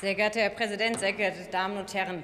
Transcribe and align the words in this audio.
Sehr 0.00 0.14
geehrter 0.14 0.42
Herr 0.42 0.50
Präsident, 0.50 1.00
sehr 1.00 1.12
geehrte 1.12 1.50
Damen 1.50 1.76
und 1.76 1.92
Herren! 1.92 2.22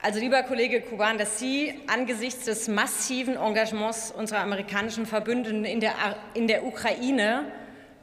Also, 0.00 0.20
lieber 0.20 0.44
Kollege 0.44 0.80
Kuban, 0.80 1.18
dass 1.18 1.40
Sie 1.40 1.74
angesichts 1.88 2.44
des 2.44 2.68
massiven 2.68 3.36
Engagements 3.36 4.12
unserer 4.12 4.38
amerikanischen 4.38 5.04
Verbündeten 5.04 5.64
in 5.64 5.80
der, 5.80 5.94
in 6.34 6.46
der 6.46 6.64
Ukraine 6.64 7.50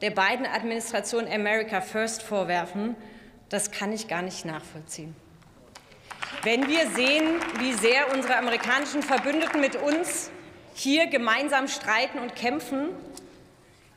der 0.01 0.09
beiden 0.09 0.46
Administrationen 0.46 1.32
America 1.32 1.79
First 1.79 2.21
vorwerfen, 2.21 2.97
das 3.47 3.71
kann 3.71 3.93
ich 3.93 4.09
gar 4.09 4.23
nicht 4.23 4.43
nachvollziehen. 4.43 5.15
Wenn 6.43 6.68
wir 6.68 6.89
sehen, 6.89 7.39
wie 7.60 7.71
sehr 7.71 8.14
unsere 8.14 8.36
amerikanischen 8.36 9.04
Verbündeten 9.04 9.61
mit 9.61 9.78
uns 9.78 10.32
hier 10.73 11.07
gemeinsam 11.07 11.69
streiten 11.69 12.19
und 12.19 12.36
kämpfen, 12.36 12.89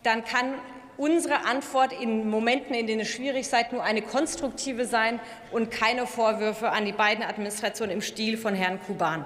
dann 0.04 0.24
kann 0.24 0.54
unsere 0.96 1.44
Antwort 1.44 1.92
in 1.92 2.28
Momenten, 2.28 2.74
in 2.74 2.86
denen 2.86 3.00
es 3.00 3.08
schwierig 3.08 3.48
seid, 3.48 3.72
nur 3.72 3.82
eine 3.82 4.02
konstruktive 4.02 4.86
sein 4.86 5.20
und 5.50 5.70
keine 5.70 6.06
Vorwürfe 6.06 6.70
an 6.70 6.84
die 6.84 6.92
beiden 6.92 7.24
Administrationen 7.24 7.92
im 7.92 8.02
Stil 8.02 8.36
von 8.36 8.54
Herrn 8.54 8.80
Kuban. 8.80 9.24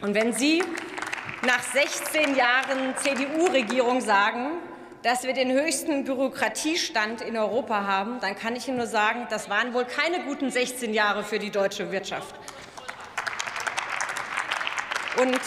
Und 0.00 0.14
wenn 0.14 0.32
Sie 0.32 0.62
nach 1.46 1.62
16 1.62 2.36
Jahren 2.36 2.94
CDU-Regierung 2.96 4.00
sagen, 4.00 4.58
dass 5.02 5.24
wir 5.24 5.32
den 5.32 5.50
höchsten 5.50 6.04
Bürokratiestand 6.04 7.22
in 7.22 7.36
Europa 7.36 7.86
haben, 7.86 8.20
dann 8.20 8.36
kann 8.36 8.54
ich 8.54 8.68
Ihnen 8.68 8.76
nur 8.76 8.86
sagen, 8.86 9.26
das 9.30 9.48
waren 9.48 9.72
wohl 9.72 9.86
keine 9.86 10.20
guten 10.24 10.50
16 10.50 10.92
Jahre 10.92 11.24
für 11.24 11.38
die 11.38 11.50
deutsche 11.50 11.90
Wirtschaft. 11.90 12.34
Und 15.20 15.40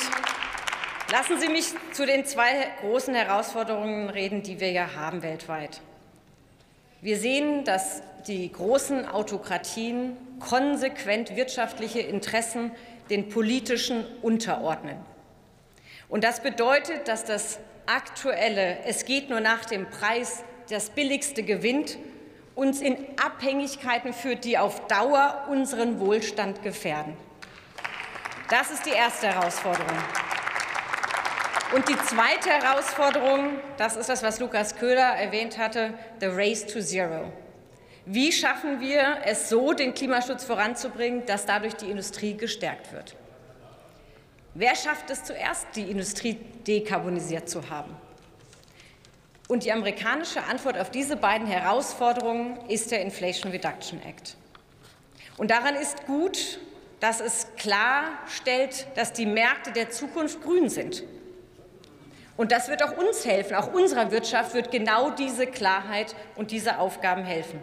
Lassen 1.13 1.40
Sie 1.40 1.48
mich 1.48 1.66
zu 1.91 2.08
den 2.08 2.26
zwei 2.26 2.72
großen 2.81 3.13
Herausforderungen 3.13 4.09
reden, 4.09 4.41
die 4.41 4.59
wir 4.59 4.72
ja 4.72 4.95
haben 4.95 5.22
weltweit. 5.22 5.80
Wir 7.02 7.19
sehen, 7.19 7.64
dass 7.66 8.02
die 8.25 8.52
großen 8.52 9.08
Autokratien 9.08 10.17
konsequent 10.39 11.36
wirtschaftliche 11.36 12.00
Interessen 12.00 12.72
den 13.11 13.30
politischen 13.30 14.03
unterordnen. 14.23 14.97
Und 16.09 16.23
das 16.23 16.41
bedeutet, 16.41 17.08
dass 17.08 17.25
das 17.25 17.59
aktuelle 17.86 18.80
Es 18.86 19.06
geht 19.06 19.30
nur 19.30 19.39
nach 19.39 19.66
dem 19.66 19.88
Preis, 19.91 20.44
das 20.72 20.89
billigste 20.89 21.44
gewinnt, 21.44 22.00
uns 22.56 22.81
in 22.81 22.97
Abhängigkeiten 23.23 24.14
führt, 24.14 24.45
die 24.45 24.58
auf 24.58 24.88
Dauer 24.88 25.45
unseren 25.47 26.00
Wohlstand 26.00 26.64
gefährden. 26.64 27.16
Das 28.50 28.72
ist 28.72 28.88
die 28.88 28.94
erste 28.97 29.28
Herausforderung. 29.28 30.00
Und 31.73 31.89
die 31.89 31.97
zweite 31.97 32.52
Herausforderung, 32.52 33.57
das 33.77 33.95
ist 33.95 34.07
das, 34.07 34.21
was 34.21 34.39
Lukas 34.39 34.75
Köhler 34.75 35.16
erwähnt 35.16 35.57
hatte, 35.57 35.95
the 36.19 36.27
race 36.27 36.67
to 36.67 36.79
zero. 36.81 37.33
Wie 38.05 38.31
schaffen 38.31 38.79
wir 38.79 39.21
es 39.25 39.49
so, 39.49 39.73
den 39.73 39.95
Klimaschutz 39.95 40.44
voranzubringen, 40.44 41.25
dass 41.25 41.47
dadurch 41.47 41.73
die 41.73 41.89
Industrie 41.89 42.38
gestärkt 42.38 42.94
wird? 42.94 43.16
Wer 44.53 44.75
schafft 44.75 45.09
es 45.09 45.23
zuerst, 45.23 45.66
die 45.75 45.89
Industrie 45.89 46.35
dekarbonisiert 46.67 47.49
zu 47.49 47.67
haben? 47.71 47.95
Und 49.47 49.63
die 49.63 49.71
amerikanische 49.71 50.44
Antwort 50.44 50.77
auf 50.77 50.91
diese 50.91 51.16
beiden 51.16 51.47
Herausforderungen 51.47 52.59
ist 52.69 52.91
der 52.91 53.01
Inflation 53.01 53.51
Reduction 53.51 53.99
Act. 54.03 54.38
Und 55.38 55.49
daran 55.49 55.73
ist 55.73 56.05
gut, 56.05 56.59
dass 56.99 57.19
es 57.19 57.47
klarstellt, 57.57 58.85
dass 58.94 59.11
die 59.11 59.25
Märkte 59.25 59.71
der 59.71 59.89
Zukunft 59.89 60.44
grün 60.44 60.69
sind. 60.69 61.03
Und 62.36 62.52
das 62.52 62.67
wird 62.67 62.84
auch 62.84 62.98
uns 62.98 63.26
helfen, 63.26 63.56
auch 63.56 63.72
unserer 63.73 64.12
Wirtschaft 64.12 64.53
wird 64.53 64.72
genau 64.72 65.12
diese 65.12 65.45
Klarheit 65.45 66.16
und 66.36 66.52
diese 66.52 66.80
Aufgaben 66.80 67.23
helfen. 67.23 67.62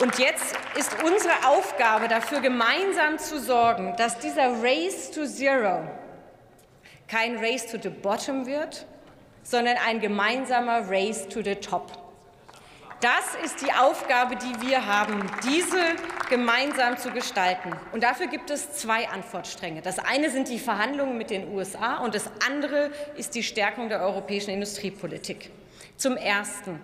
Und 0.00 0.18
jetzt 0.18 0.56
ist 0.78 0.96
unsere 1.02 1.48
Aufgabe 1.48 2.08
dafür, 2.08 2.40
gemeinsam 2.40 3.18
zu 3.18 3.38
sorgen, 3.38 3.94
dass 3.98 4.18
dieser 4.18 4.62
Race 4.62 5.10
to 5.10 5.26
Zero 5.26 5.86
kein 7.06 7.36
Race 7.38 7.66
to 7.66 7.76
the 7.82 7.90
Bottom 7.90 8.46
wird, 8.46 8.86
sondern 9.42 9.76
ein 9.86 10.00
gemeinsamer 10.00 10.88
Race 10.88 11.28
to 11.28 11.42
the 11.42 11.56
Top. 11.56 11.99
Das 13.00 13.34
ist 13.42 13.62
die 13.62 13.72
Aufgabe, 13.72 14.36
die 14.36 14.68
wir 14.68 14.84
haben, 14.84 15.24
diese 15.42 15.80
gemeinsam 16.28 16.98
zu 16.98 17.10
gestalten. 17.10 17.70
Und 17.92 18.02
dafür 18.02 18.26
gibt 18.26 18.50
es 18.50 18.72
zwei 18.72 19.08
Antwortstränge. 19.08 19.80
Das 19.80 19.98
eine 19.98 20.28
sind 20.28 20.50
die 20.50 20.58
Verhandlungen 20.58 21.16
mit 21.16 21.30
den 21.30 21.50
USA 21.54 21.96
und 21.96 22.14
das 22.14 22.30
andere 22.46 22.90
ist 23.16 23.34
die 23.34 23.42
Stärkung 23.42 23.88
der 23.88 24.02
europäischen 24.02 24.50
Industriepolitik. 24.50 25.48
Zum 25.96 26.18
Ersten. 26.18 26.78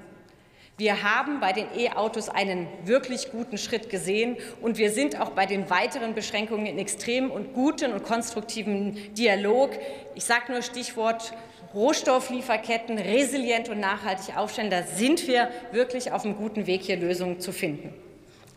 Wir 0.78 1.03
haben 1.03 1.41
bei 1.41 1.53
den 1.53 1.66
E-Autos 1.75 2.31
einen 2.31 2.66
wirklich 2.84 3.31
guten 3.31 3.56
Schritt 3.59 3.91
gesehen, 3.91 4.37
und 4.60 4.77
wir 4.77 4.91
sind 4.91 5.21
auch 5.21 5.31
bei 5.31 5.47
den 5.47 5.69
weiteren 5.69 6.15
Beschränkungen 6.15 6.66
in 6.66 6.78
extremen 6.78 7.31
und 7.31 7.54
guten 7.54 7.93
und 7.93 8.04
konstruktiven 8.04 9.15
Dialog. 9.15 9.71
Ich 10.15 10.25
sage 10.25 10.53
nur 10.53 10.60
Stichwort 10.60 11.33
Rohstofflieferketten 11.76 12.98
resilient 12.98 13.69
und 13.69 13.78
nachhaltig 13.78 14.34
aufstellen. 14.34 14.70
Da 14.70 14.82
sind 14.82 15.28
wir 15.28 15.50
wirklich 15.72 16.10
auf 16.10 16.25
einem 16.25 16.34
guten 16.34 16.66
Weg, 16.66 16.82
hier 16.82 16.97
Lösungen 16.97 17.38
zu 17.38 17.53
finden. 17.53 17.92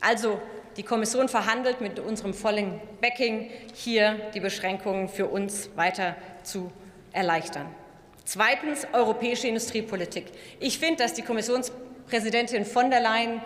Also 0.02 0.40
die 0.78 0.84
Kommission 0.84 1.28
verhandelt 1.28 1.82
mit 1.82 2.00
unserem 2.00 2.34
vollen 2.34 2.80
Backing, 3.02 3.50
hier 3.74 4.16
die 4.34 4.40
Beschränkungen 4.40 5.10
für 5.10 5.28
uns 5.28 5.70
weiter 5.76 6.16
zu 6.44 6.72
erleichtern. 7.12 7.68
Zweitens 8.24 8.88
europäische 8.94 9.50
Industriepolitik. 9.50 10.28
Ich 10.62 10.80
finde, 10.80 11.04
dass 11.04 11.14
die 11.14 11.24
Kommissionspräsidentin 11.24 12.64
von 12.64 12.90
der 12.90 13.02
Leyen 13.02 13.42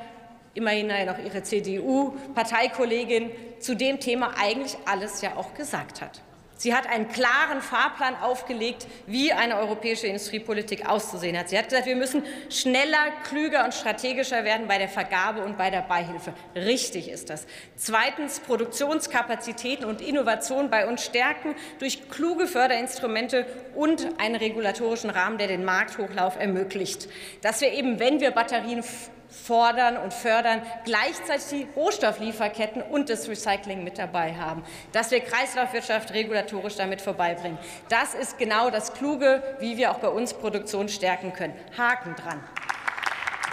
immerhin 0.53 0.87
noch 1.07 1.17
ihre 1.17 1.41
CDU-Parteikollegin 1.41 3.31
zu 3.59 3.75
dem 3.75 3.99
Thema 3.99 4.35
eigentlich 4.37 4.77
alles 4.85 5.21
ja 5.21 5.35
auch 5.35 5.55
gesagt 5.55 6.01
hat. 6.01 6.21
Sie 6.55 6.73
hat 6.73 6.87
einen 6.87 7.09
klaren 7.09 7.61
Fahrplan 7.61 8.15
aufgelegt, 8.15 8.87
wie 9.05 9.33
eine 9.33 9.57
europäische 9.57 10.07
Industriepolitik 10.07 10.87
auszusehen 10.87 11.37
hat. 11.37 11.49
Sie 11.49 11.57
hat 11.57 11.69
gesagt, 11.69 11.87
wir 11.87 11.95
müssen 11.95 12.23
schneller, 12.49 13.11
klüger 13.27 13.65
und 13.65 13.73
strategischer 13.73 14.43
werden 14.43 14.67
bei 14.67 14.77
der 14.77 14.87
Vergabe 14.87 15.43
und 15.43 15.57
bei 15.57 15.69
der 15.69 15.81
Beihilfe. 15.81 16.33
Richtig 16.55 17.09
ist 17.09 17.29
das. 17.29 17.47
Zweitens 17.75 18.39
Produktionskapazitäten 18.39 19.85
und 19.85 20.01
Innovation 20.01 20.69
bei 20.69 20.87
uns 20.87 21.03
stärken 21.03 21.55
durch 21.79 22.09
kluge 22.09 22.47
Förderinstrumente 22.47 23.45
und 23.75 24.07
einen 24.19 24.35
regulatorischen 24.35 25.09
Rahmen, 25.09 25.37
der 25.37 25.47
den 25.47 25.65
Markthochlauf 25.65 26.39
ermöglicht. 26.39 27.09
Dass 27.41 27.61
wir 27.61 27.73
eben, 27.73 27.99
wenn 27.99 28.19
wir 28.19 28.31
Batterien 28.31 28.83
fordern 29.33 29.97
und 29.97 30.13
fördern, 30.13 30.61
gleichzeitig 30.85 31.45
die 31.49 31.67
Rohstofflieferketten 31.75 32.81
und 32.81 33.09
das 33.09 33.27
Recycling 33.27 33.83
mit 33.83 33.97
dabei 33.97 34.35
haben, 34.35 34.63
dass 34.91 35.11
wir 35.11 35.19
Kreislaufwirtschaft 35.19 36.13
regulatorisch 36.13 36.75
damit 36.75 37.01
vorbeibringen. 37.01 37.57
Das 37.89 38.13
ist 38.13 38.37
genau 38.37 38.69
das 38.69 38.93
Kluge, 38.93 39.41
wie 39.59 39.77
wir 39.77 39.91
auch 39.91 39.99
bei 39.99 40.09
uns 40.09 40.33
Produktion 40.33 40.87
stärken 40.87 41.33
können. 41.33 41.55
Haken 41.77 42.15
dran. 42.15 42.43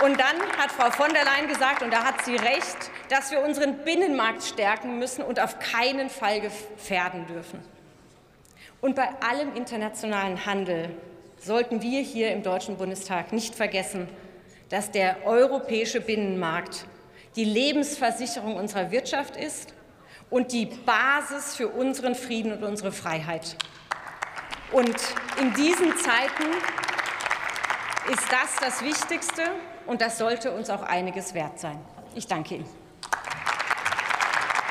Und 0.05 0.19
dann 0.19 0.41
hat 0.59 0.73
Frau 0.73 0.91
von 0.91 1.13
der 1.13 1.25
Leyen 1.25 1.49
gesagt, 1.49 1.83
und 1.83 1.93
da 1.93 2.05
hat 2.05 2.25
sie 2.25 2.37
recht, 2.37 2.91
dass 3.11 3.31
wir 3.31 3.43
unseren 3.43 3.79
Binnenmarkt 3.85 4.43
stärken 4.43 4.99
müssen 4.99 5.23
und 5.23 5.41
auf 5.41 5.59
keinen 5.59 6.09
Fall 6.09 6.41
gefährden 6.41 7.27
dürfen. 7.27 7.61
Und 8.81 8.97
bei 8.97 9.09
allem 9.21 9.55
internationalen 9.55 10.47
Handel 10.47 10.89
sollten 11.37 11.83
wir 11.83 12.01
hier 12.01 12.33
im 12.33 12.43
Deutschen 12.43 12.79
Bundestag 12.79 13.33
nicht 13.33 13.55
vergessen, 13.55 14.09
dass 14.71 14.91
der 14.91 15.27
europäische 15.27 16.01
Binnenmarkt 16.01 16.87
die 17.37 17.45
Lebensversicherung 17.45 18.57
unserer 18.57 18.91
Wirtschaft 18.91 19.37
ist 19.37 19.75
und 20.31 20.53
die 20.53 20.67
Basis 20.67 21.57
für 21.57 21.69
unseren 21.69 22.15
Frieden 22.15 22.53
und 22.53 22.63
unsere 22.63 22.93
Freiheit. 22.93 23.57
Und 24.73 24.97
in 25.41 25.53
diesen 25.55 25.97
Zeiten 25.97 26.45
ist 28.11 28.27
das 28.31 28.57
das 28.61 28.83
Wichtigste, 28.83 29.43
und 29.87 30.01
das 30.01 30.19
sollte 30.19 30.53
uns 30.53 30.71
auch 30.71 30.83
einiges 30.83 31.35
wert 31.35 31.59
sein. 31.59 31.79
Ich 32.15 32.29
danke 32.29 32.57
Ihnen. 32.57 32.67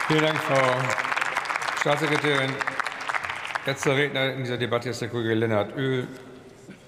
Vielen 0.07 0.21
Dank, 0.21 0.37
Frau 0.37 0.61
Staatssekretärin. 1.81 2.53
Letzter 3.65 3.95
Redner 3.95 4.33
in 4.33 4.43
dieser 4.43 4.57
Debatte 4.57 4.89
ist 4.89 5.01
der 5.01 5.09
Kollege 5.09 5.33
Lennart 5.33 5.75
Oehl, 5.75 6.07